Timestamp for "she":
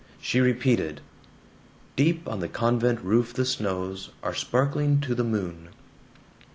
0.19-0.39